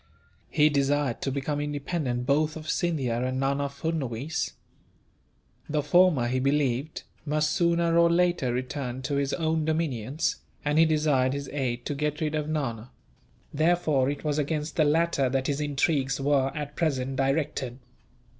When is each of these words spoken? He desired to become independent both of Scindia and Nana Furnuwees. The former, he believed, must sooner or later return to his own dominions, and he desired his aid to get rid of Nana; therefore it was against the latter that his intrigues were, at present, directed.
He 0.49 0.67
desired 0.69 1.21
to 1.21 1.31
become 1.31 1.59
independent 1.61 2.25
both 2.25 2.55
of 2.57 2.67
Scindia 2.67 3.21
and 3.23 3.39
Nana 3.39 3.69
Furnuwees. 3.69 4.53
The 5.69 5.83
former, 5.83 6.27
he 6.27 6.39
believed, 6.39 7.03
must 7.23 7.51
sooner 7.51 7.95
or 7.99 8.09
later 8.09 8.51
return 8.51 9.03
to 9.03 9.17
his 9.17 9.31
own 9.31 9.63
dominions, 9.63 10.37
and 10.65 10.79
he 10.79 10.85
desired 10.85 11.33
his 11.33 11.49
aid 11.49 11.85
to 11.85 11.93
get 11.93 12.19
rid 12.19 12.33
of 12.33 12.49
Nana; 12.49 12.89
therefore 13.53 14.09
it 14.09 14.23
was 14.23 14.39
against 14.39 14.75
the 14.75 14.85
latter 14.85 15.29
that 15.29 15.45
his 15.45 15.61
intrigues 15.61 16.19
were, 16.19 16.51
at 16.55 16.75
present, 16.75 17.15
directed. 17.17 17.77